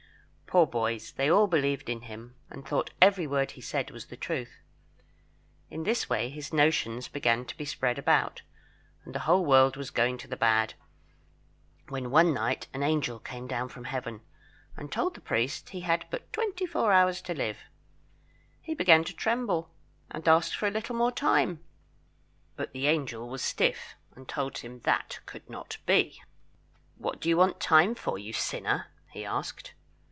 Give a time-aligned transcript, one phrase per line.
[0.47, 4.17] Poor boys; they all believed in him, and thought every word he said was the
[4.17, 4.59] truth.
[5.69, 8.41] In this way his notions began to spread about,
[9.05, 10.73] and the whole world was going to the bad,
[11.87, 14.19] when one night an angel came down from Heaven,
[14.75, 17.59] and told the priest he had but twenty four hours to live.
[18.61, 19.71] He began to tremble,
[20.09, 21.63] and asked for a little more time.
[22.57, 26.21] But the angel was stiff, and told him that could not be.
[26.97, 29.75] "What do you want time for, you sinner?" he asked.